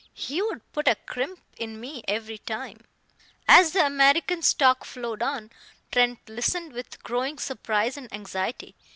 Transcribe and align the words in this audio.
He 0.15 0.41
would 0.41 0.61
put 0.71 0.87
a 0.87 0.95
crimp 0.95 1.41
in 1.57 1.79
me 1.79 2.03
every 2.07 2.39
time." 2.39 2.85
As 3.47 3.73
the 3.73 3.85
American's 3.85 4.51
talk 4.51 4.83
flowed 4.83 5.21
on, 5.21 5.51
Trent 5.91 6.17
listened 6.27 6.73
with 6.73 7.03
growing 7.03 7.37
surprise 7.37 7.97
and 7.97 8.11
anxiety. 8.11 8.73